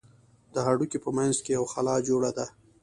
[0.53, 2.45] د هډوکي په منځ کښې يوه خلا جوړه ده.